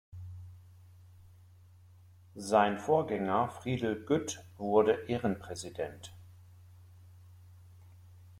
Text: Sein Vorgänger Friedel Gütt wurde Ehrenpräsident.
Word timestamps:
Sein 2.33 2.79
Vorgänger 2.79 3.49
Friedel 3.49 4.03
Gütt 4.03 4.43
wurde 4.57 4.93
Ehrenpräsident. 5.07 6.11